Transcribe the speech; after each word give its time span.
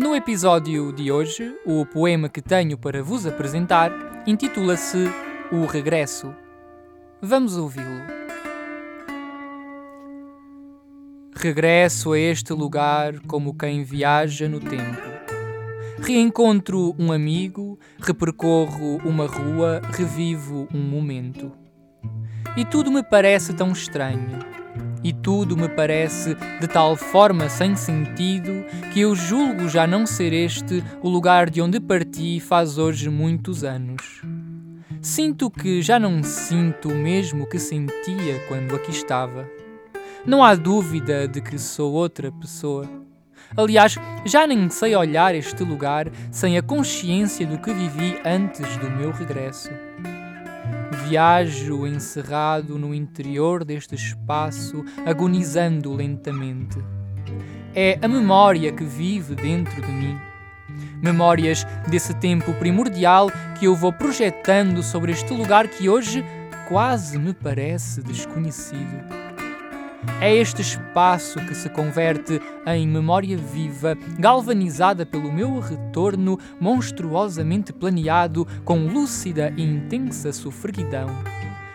No 0.00 0.16
episódio 0.16 0.94
de 0.94 1.12
hoje, 1.12 1.54
o 1.66 1.84
poema 1.84 2.26
que 2.26 2.40
tenho 2.40 2.78
para 2.78 3.02
vos 3.02 3.26
apresentar 3.26 3.92
intitula-se 4.26 4.96
O 5.52 5.66
Regresso. 5.66 6.34
Vamos 7.20 7.54
ouvi-lo. 7.58 8.00
Regresso 11.36 12.12
a 12.12 12.18
este 12.18 12.54
lugar 12.54 13.20
como 13.26 13.54
quem 13.54 13.84
viaja 13.84 14.48
no 14.48 14.58
tempo. 14.58 15.02
Reencontro 15.98 16.96
um 16.98 17.12
amigo, 17.12 17.78
repercorro 17.98 18.96
uma 19.04 19.26
rua, 19.26 19.82
revivo 19.92 20.66
um 20.72 20.80
momento. 20.80 21.52
E 22.56 22.64
tudo 22.64 22.90
me 22.90 23.02
parece 23.02 23.52
tão 23.52 23.70
estranho. 23.70 24.59
E 25.02 25.12
tudo 25.12 25.56
me 25.56 25.68
parece 25.68 26.36
de 26.60 26.68
tal 26.68 26.94
forma 26.94 27.48
sem 27.48 27.74
sentido 27.74 28.64
que 28.92 29.00
eu 29.00 29.14
julgo 29.14 29.68
já 29.68 29.86
não 29.86 30.04
ser 30.04 30.32
este 30.32 30.84
o 31.00 31.08
lugar 31.08 31.48
de 31.48 31.62
onde 31.62 31.80
parti 31.80 32.38
faz 32.38 32.76
hoje 32.76 33.08
muitos 33.08 33.64
anos. 33.64 34.22
Sinto 35.00 35.50
que 35.50 35.80
já 35.80 35.98
não 35.98 36.22
sinto 36.22 36.90
o 36.90 36.94
mesmo 36.94 37.48
que 37.48 37.58
sentia 37.58 38.38
quando 38.48 38.74
aqui 38.74 38.90
estava. 38.90 39.48
Não 40.26 40.44
há 40.44 40.54
dúvida 40.54 41.26
de 41.26 41.40
que 41.40 41.58
sou 41.58 41.94
outra 41.94 42.30
pessoa. 42.30 42.86
Aliás, 43.56 43.96
já 44.26 44.46
nem 44.46 44.68
sei 44.68 44.94
olhar 44.94 45.34
este 45.34 45.64
lugar 45.64 46.10
sem 46.30 46.58
a 46.58 46.62
consciência 46.62 47.46
do 47.46 47.58
que 47.58 47.72
vivi 47.72 48.20
antes 48.24 48.76
do 48.76 48.90
meu 48.90 49.10
regresso. 49.10 49.70
Viajo 51.06 51.86
encerrado 51.86 52.78
no 52.78 52.94
interior 52.94 53.64
deste 53.64 53.94
espaço, 53.94 54.84
agonizando 55.04 55.92
lentamente. 55.92 56.78
É 57.74 57.98
a 58.02 58.08
memória 58.08 58.72
que 58.72 58.84
vive 58.84 59.34
dentro 59.34 59.80
de 59.80 59.92
mim. 59.92 60.18
Memórias 61.02 61.64
desse 61.88 62.14
tempo 62.14 62.52
primordial 62.54 63.30
que 63.58 63.66
eu 63.66 63.74
vou 63.74 63.92
projetando 63.92 64.82
sobre 64.82 65.12
este 65.12 65.32
lugar 65.32 65.68
que 65.68 65.88
hoje 65.88 66.24
quase 66.68 67.18
me 67.18 67.34
parece 67.34 68.02
desconhecido. 68.02 69.19
É 70.20 70.34
este 70.34 70.62
espaço 70.62 71.38
que 71.46 71.54
se 71.54 71.68
converte 71.68 72.40
em 72.66 72.86
memória 72.86 73.36
viva, 73.36 73.96
galvanizada 74.18 75.04
pelo 75.04 75.32
meu 75.32 75.58
retorno 75.58 76.38
monstruosamente 76.58 77.72
planeado 77.72 78.46
com 78.64 78.86
lúcida 78.86 79.52
e 79.56 79.62
intensa 79.62 80.32
sofreguidão. 80.32 81.08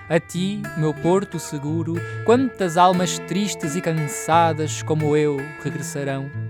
A 0.07 0.19
ti, 0.19 0.61
meu 0.77 0.93
porto 0.93 1.39
seguro, 1.39 1.95
quantas 2.25 2.77
almas 2.77 3.17
tristes 3.19 3.75
e 3.75 3.81
cansadas 3.81 4.83
como 4.83 5.17
eu 5.17 5.37
regressarão. 5.63 6.44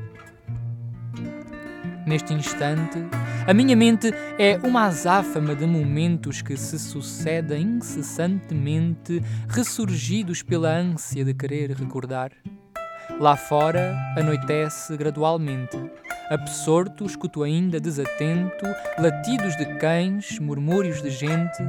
Neste 2.05 2.33
instante, 2.33 2.99
a 3.48 3.54
minha 3.54 3.76
mente 3.76 4.14
é 4.38 4.60
uma 4.64 4.83
azáfama 4.83 5.55
de 5.55 5.66
momentos 5.66 6.39
que 6.39 6.55
se 6.55 6.77
sucedem 6.77 7.64
incessantemente, 7.64 9.23
ressurgidos 9.48 10.44
pela 10.44 10.70
ânsia 10.70 11.26
de 11.26 11.33
querer 11.33 11.71
recordar. 11.71 12.32
Lá 13.20 13.36
fora, 13.36 13.95
anoitece 14.15 14.95
gradualmente. 14.95 15.77
Absorto, 16.30 17.05
escuto 17.05 17.43
ainda 17.43 17.80
desatento 17.80 18.65
latidos 18.97 19.55
de 19.55 19.65
cães, 19.75 20.39
murmúrios 20.39 21.02
de 21.02 21.11
gente. 21.11 21.63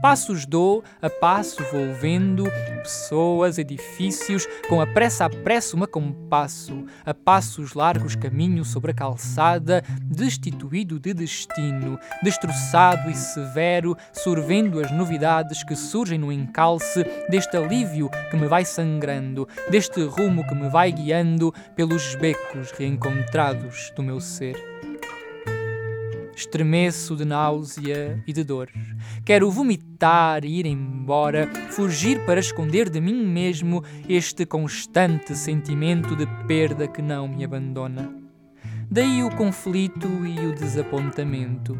Passos 0.00 0.46
dou, 0.46 0.82
a 1.02 1.10
passo 1.10 1.62
vou 1.70 1.92
vendo 1.92 2.44
pessoas, 2.82 3.58
edifícios, 3.58 4.46
com 4.68 4.80
a 4.80 4.86
pressa 4.86 5.26
apresso 5.26 5.76
me 5.76 5.86
compasso, 5.86 6.86
a 7.04 7.12
passos 7.12 7.74
largos 7.74 8.16
caminho 8.16 8.64
sobre 8.64 8.92
a 8.92 8.94
calçada, 8.94 9.82
destituído 10.00 10.98
de 10.98 11.12
destino, 11.12 11.98
destroçado 12.22 13.10
e 13.10 13.14
severo, 13.14 13.96
sorvendo 14.12 14.80
as 14.80 14.90
novidades 14.90 15.62
que 15.62 15.76
surgem 15.76 16.18
no 16.18 16.32
encalce 16.32 17.04
deste 17.28 17.56
alívio 17.56 18.08
que 18.30 18.36
me 18.36 18.46
vai 18.46 18.64
sangrando, 18.64 19.46
deste 19.68 20.02
rumo 20.02 20.46
que 20.46 20.54
me 20.54 20.70
vai 20.70 20.90
guiando 20.92 21.52
pelos 21.76 22.14
becos 22.14 22.70
reencontrados 22.70 23.92
do 23.98 24.02
meu 24.02 24.20
ser. 24.20 24.56
Estremeço 26.34 27.16
de 27.16 27.24
náusea 27.24 28.22
e 28.28 28.32
de 28.32 28.44
dor. 28.44 28.70
Quero 29.24 29.50
vomitar 29.50 30.44
e 30.44 30.60
ir 30.60 30.66
embora, 30.66 31.48
fugir 31.70 32.24
para 32.24 32.38
esconder 32.38 32.88
de 32.88 33.00
mim 33.00 33.26
mesmo 33.26 33.82
este 34.08 34.46
constante 34.46 35.36
sentimento 35.36 36.14
de 36.14 36.26
perda 36.46 36.86
que 36.86 37.02
não 37.02 37.26
me 37.26 37.44
abandona. 37.44 38.08
Daí 38.88 39.24
o 39.24 39.34
conflito 39.34 40.06
e 40.24 40.46
o 40.46 40.54
desapontamento. 40.54 41.76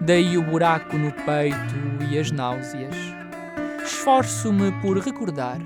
Daí 0.00 0.36
o 0.36 0.42
buraco 0.42 0.98
no 0.98 1.12
peito 1.12 2.04
e 2.10 2.18
as 2.18 2.32
náuseas. 2.32 2.96
Esforço-me 3.84 4.72
por 4.82 4.98
recordar, 4.98 5.60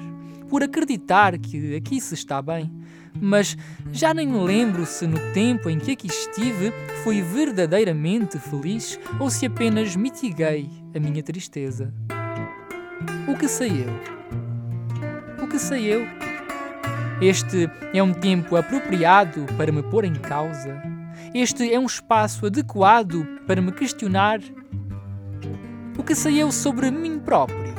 por 0.50 0.62
acreditar 0.62 1.38
que 1.38 1.74
aqui 1.74 1.98
se 1.98 2.12
está 2.12 2.42
bem 2.42 2.70
mas 3.20 3.56
já 3.92 4.12
nem 4.12 4.26
me 4.26 4.38
lembro 4.38 4.84
se 4.84 5.06
no 5.06 5.18
tempo 5.32 5.70
em 5.70 5.78
que 5.78 5.92
aqui 5.92 6.08
estive 6.08 6.72
fui 7.02 7.22
verdadeiramente 7.22 8.38
feliz 8.38 8.98
ou 9.18 9.30
se 9.30 9.46
apenas 9.46 9.96
mitiguei 9.96 10.68
a 10.94 11.00
minha 11.00 11.22
tristeza. 11.22 11.92
O 13.28 13.36
que 13.36 13.48
sei 13.48 13.84
eu? 13.84 15.44
O 15.44 15.48
que 15.48 15.58
sei 15.58 15.86
eu? 15.86 16.06
Este 17.20 17.70
é 17.92 18.02
um 18.02 18.12
tempo 18.12 18.56
apropriado 18.56 19.46
para 19.56 19.70
me 19.70 19.82
pôr 19.82 20.04
em 20.04 20.14
causa. 20.14 20.82
Este 21.34 21.72
é 21.72 21.78
um 21.78 21.86
espaço 21.86 22.46
adequado 22.46 23.24
para 23.46 23.62
me 23.62 23.72
questionar. 23.72 24.40
O 25.96 26.02
que 26.02 26.14
sei 26.14 26.42
eu 26.42 26.50
sobre 26.50 26.90
mim 26.90 27.18
próprio? 27.18 27.74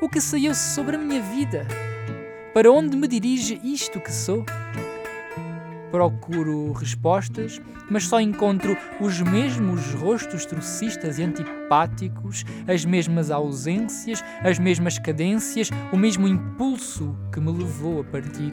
O 0.00 0.08
que 0.08 0.20
sei 0.20 0.48
eu 0.48 0.54
sobre 0.54 0.96
a 0.96 0.98
minha 0.98 1.22
vida? 1.22 1.66
Para 2.52 2.72
onde 2.72 2.96
me 2.96 3.06
dirige 3.06 3.60
isto 3.62 4.00
que 4.00 4.12
sou? 4.12 4.44
Procuro 5.92 6.72
respostas, 6.72 7.60
mas 7.88 8.08
só 8.08 8.20
encontro 8.20 8.76
os 9.00 9.20
mesmos 9.20 9.94
rostos 9.94 10.44
trocistas 10.46 11.20
e 11.20 11.22
antipáticos, 11.22 12.44
as 12.66 12.84
mesmas 12.84 13.30
ausências, 13.30 14.24
as 14.42 14.58
mesmas 14.58 14.98
cadências, 14.98 15.70
o 15.92 15.96
mesmo 15.96 16.26
impulso 16.26 17.16
que 17.32 17.40
me 17.40 17.52
levou 17.52 18.00
a 18.00 18.04
partir. 18.04 18.50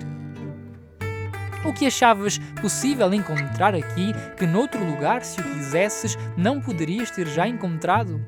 O 1.66 1.74
que 1.74 1.88
achavas 1.88 2.38
possível 2.62 3.12
encontrar 3.12 3.74
aqui 3.74 4.14
que 4.38 4.46
noutro 4.46 4.84
lugar, 4.86 5.24
se 5.24 5.42
o 5.42 5.44
quisesses, 5.44 6.16
não 6.38 6.62
poderias 6.62 7.10
ter 7.10 7.26
já 7.28 7.48
encontrado? 7.48 8.22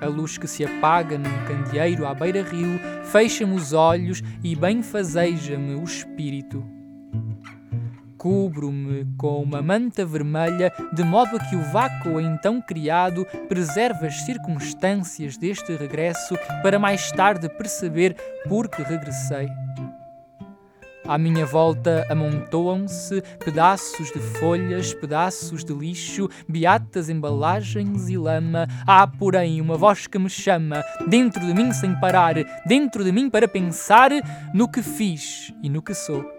A 0.00 0.06
luz 0.06 0.38
que 0.38 0.46
se 0.46 0.64
apaga 0.64 1.18
num 1.18 1.44
candeeiro 1.44 2.06
à 2.06 2.14
beira-rio 2.14 2.78
fecha-me 3.04 3.54
os 3.54 3.72
olhos 3.72 4.22
e 4.44 4.54
benfazeja-me 4.54 5.74
o 5.74 5.82
espírito. 5.82 6.64
Cubro-me 8.16 9.06
com 9.16 9.40
uma 9.42 9.62
manta 9.62 10.04
vermelha, 10.04 10.72
de 10.92 11.04
modo 11.04 11.36
a 11.36 11.40
que 11.40 11.54
o 11.54 11.62
vácuo 11.62 12.20
então 12.20 12.60
criado 12.60 13.24
preserve 13.48 14.08
as 14.08 14.22
circunstâncias 14.22 15.36
deste 15.36 15.74
regresso 15.76 16.36
para 16.62 16.80
mais 16.80 17.12
tarde 17.12 17.48
perceber 17.48 18.16
por 18.48 18.68
que 18.68 18.82
regressei. 18.82 19.48
À 21.08 21.16
minha 21.16 21.46
volta 21.46 22.06
amontoam-se 22.10 23.22
pedaços 23.42 24.12
de 24.12 24.18
folhas, 24.18 24.92
pedaços 24.92 25.64
de 25.64 25.72
lixo, 25.72 26.28
beatas 26.46 27.08
embalagens 27.08 28.10
e 28.10 28.18
lama. 28.18 28.68
Há, 28.86 29.06
porém, 29.06 29.58
uma 29.58 29.78
voz 29.78 30.06
que 30.06 30.18
me 30.18 30.28
chama, 30.28 30.84
dentro 31.06 31.40
de 31.40 31.54
mim 31.54 31.72
sem 31.72 31.98
parar, 31.98 32.34
dentro 32.66 33.02
de 33.02 33.10
mim 33.10 33.30
para 33.30 33.48
pensar 33.48 34.10
no 34.52 34.70
que 34.70 34.82
fiz 34.82 35.50
e 35.62 35.70
no 35.70 35.80
que 35.80 35.94
sou. 35.94 36.37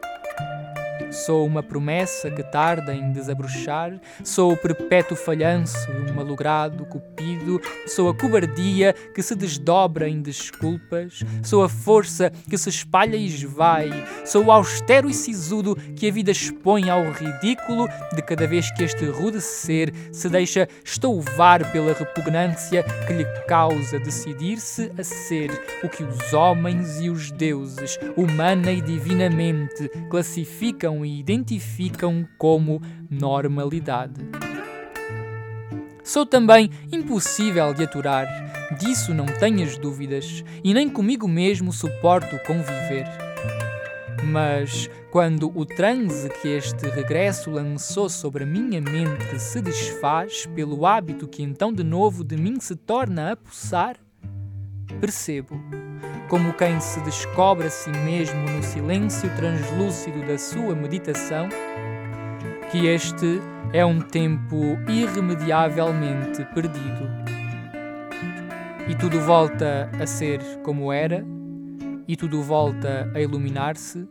Sou 1.11 1.45
uma 1.45 1.63
promessa 1.63 2.29
que 2.29 2.44
tarda 2.44 2.94
em 2.94 3.11
desabrochar, 3.11 4.00
sou 4.23 4.53
o 4.53 4.57
perpétuo 4.57 5.17
falhanço, 5.17 5.89
um 5.91 6.13
malogrado 6.13 6.85
cupido, 6.85 7.59
sou 7.88 8.09
a 8.09 8.15
cobardia 8.15 8.94
que 9.13 9.23
se 9.23 9.35
desdobra 9.35 10.07
em 10.07 10.21
desculpas, 10.21 11.23
sou 11.44 11.63
a 11.63 11.69
força 11.69 12.31
que 12.47 12.57
se 12.57 12.69
espalha 12.69 13.15
e 13.15 13.25
esvai, 13.25 13.89
sou 14.23 14.45
o 14.45 14.51
austero 14.51 15.09
e 15.09 15.13
sisudo 15.13 15.75
que 15.95 16.07
a 16.07 16.11
vida 16.11 16.31
expõe 16.31 16.89
ao 16.89 17.11
ridículo. 17.11 17.88
De 18.13 18.21
cada 18.21 18.45
vez 18.45 18.71
que 18.71 18.83
este 18.83 19.06
rude 19.06 19.41
ser 19.41 19.94
se 20.11 20.29
deixa 20.29 20.67
estouvar 20.83 21.71
pela 21.71 21.94
repugnância 21.94 22.83
que 23.07 23.13
lhe 23.13 23.25
causa 23.47 24.00
decidir-se 24.00 24.91
a 24.97 25.03
ser 25.03 25.51
o 25.83 25.89
que 25.89 26.03
os 26.03 26.33
homens 26.33 27.01
e 27.01 27.09
os 27.09 27.31
deuses, 27.31 27.97
humana 28.15 28.71
e 28.71 28.81
divinamente, 28.81 29.89
classificam 30.09 30.98
e 31.05 31.19
identificam 31.19 32.27
como 32.37 32.81
normalidade. 33.09 34.21
Sou 36.03 36.25
também 36.25 36.71
impossível 36.91 37.73
de 37.73 37.83
aturar, 37.83 38.25
disso 38.79 39.13
não 39.13 39.27
tenhas 39.27 39.77
dúvidas, 39.77 40.43
e 40.63 40.73
nem 40.73 40.89
comigo 40.89 41.27
mesmo 41.27 41.71
suporto 41.71 42.39
conviver. 42.47 43.05
Mas 44.23 44.89
quando 45.11 45.51
o 45.55 45.65
transe 45.65 46.29
que 46.41 46.47
este 46.47 46.87
regresso 46.89 47.49
lançou 47.51 48.09
sobre 48.09 48.43
a 48.43 48.47
minha 48.47 48.81
mente 48.81 49.39
se 49.39 49.61
desfaz 49.61 50.45
pelo 50.47 50.85
hábito 50.85 51.27
que 51.27 51.41
então 51.41 51.71
de 51.71 51.83
novo 51.83 52.23
de 52.23 52.35
mim 52.35 52.59
se 52.59 52.75
torna 52.75 53.31
a 53.31 53.35
pulsar, 53.35 53.97
percebo, 54.99 55.59
como 56.29 56.53
quem 56.53 56.79
se 56.79 56.99
descobre 57.01 57.65
a 57.65 57.69
si 57.71 57.89
mesmo 57.89 58.39
no 58.41 58.61
silêncio 58.61 59.27
translúcido 59.35 60.25
da 60.27 60.37
sua 60.37 60.75
meditação, 60.75 61.49
que 62.71 62.85
este 62.85 63.41
é 63.73 63.83
um 63.83 63.99
tempo 63.99 64.77
irremediavelmente 64.87 66.45
perdido. 66.53 67.09
E 68.87 68.93
tudo 68.95 69.19
volta 69.21 69.89
a 69.99 70.05
ser 70.05 70.39
como 70.63 70.93
era, 70.93 71.25
e 72.07 72.15
tudo 72.15 72.43
volta 72.43 73.11
a 73.15 73.19
iluminar-se, 73.19 74.07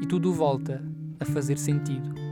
e 0.00 0.06
tudo 0.06 0.32
volta 0.32 0.80
a 1.18 1.24
fazer 1.24 1.58
sentido. 1.58 2.31